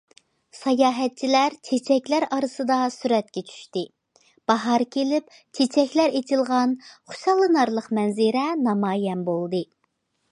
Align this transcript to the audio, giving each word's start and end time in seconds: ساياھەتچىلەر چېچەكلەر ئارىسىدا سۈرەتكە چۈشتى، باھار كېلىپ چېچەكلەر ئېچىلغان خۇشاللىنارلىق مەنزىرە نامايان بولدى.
ساياھەتچىلەر 0.59 1.55
چېچەكلەر 1.67 2.23
ئارىسىدا 2.37 2.77
سۈرەتكە 2.95 3.43
چۈشتى، 3.49 3.83
باھار 4.53 4.85
كېلىپ 4.95 5.37
چېچەكلەر 5.59 6.17
ئېچىلغان 6.21 6.75
خۇشاللىنارلىق 6.89 7.91
مەنزىرە 7.99 8.47
نامايان 8.69 9.23
بولدى. 9.29 9.63